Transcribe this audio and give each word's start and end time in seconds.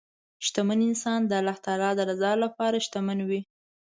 شتمن 0.45 0.79
انسان 0.89 1.19
د 1.25 1.31
الله 1.41 1.89
د 1.97 1.99
رضا 2.09 2.31
لپاره 2.43 2.83
شتمن 2.85 3.19
وي. 3.29 3.41